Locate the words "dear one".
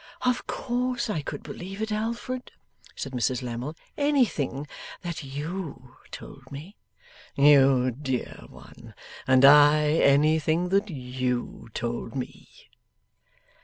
7.91-8.95